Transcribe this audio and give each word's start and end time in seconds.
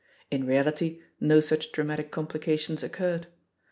In 0.31 0.47
reality, 0.47 0.99
no 1.19 1.41
such 1.41 1.71
dramatic 1.71 2.09
com 2.09 2.25
plications 2.25 2.81
occurred. 2.81 3.27